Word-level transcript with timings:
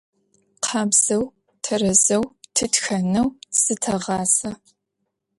Къабзэу, 0.65 1.23
тэрэзэу 1.63 2.23
тытхэнэу 2.55 3.27
зытэгъасэ. 3.61 4.51